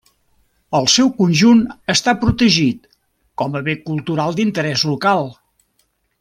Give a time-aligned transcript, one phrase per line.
[0.77, 1.61] El seu conjunt
[1.95, 2.89] està protegit
[3.43, 5.31] com a bé cultural d'interès local.